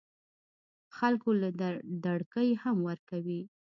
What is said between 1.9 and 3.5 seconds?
دړکې هم ورکوي